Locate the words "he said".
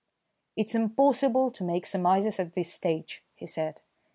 3.35-3.81